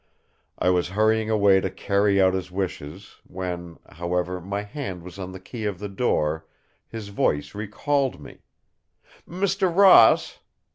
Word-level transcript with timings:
I 0.57 0.71
was 0.71 0.87
hurrying 0.97 1.29
away 1.29 1.61
to 1.61 1.69
carry 1.69 2.19
out 2.19 2.33
his 2.33 2.49
wishes; 2.49 3.17
when, 3.23 3.77
however, 3.87 4.41
my 4.41 4.63
hand 4.63 5.03
was 5.03 5.19
on 5.19 5.31
the 5.31 5.39
key 5.39 5.63
of 5.65 5.77
the 5.77 5.89
door, 5.89 6.47
his 6.87 7.09
voice 7.09 7.53
recalled 7.53 8.19
me: 8.19 8.39
"Mr. 9.29 9.71
Ross!" 9.71 10.39